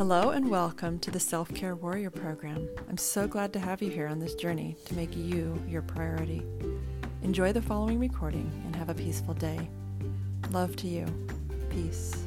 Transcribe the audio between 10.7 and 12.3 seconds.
to you. Peace.